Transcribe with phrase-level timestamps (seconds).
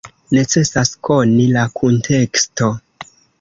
[0.35, 2.71] Necesas koni la kunteksto.